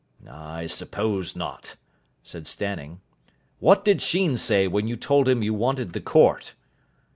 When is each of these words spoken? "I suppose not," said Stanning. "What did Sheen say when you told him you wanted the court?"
"I 0.27 0.65
suppose 0.65 1.35
not," 1.35 1.75
said 2.23 2.47
Stanning. 2.47 3.01
"What 3.59 3.85
did 3.85 4.01
Sheen 4.01 4.35
say 4.35 4.67
when 4.67 4.87
you 4.87 4.95
told 4.95 5.29
him 5.29 5.43
you 5.43 5.53
wanted 5.53 5.93
the 5.93 6.01
court?" 6.01 6.55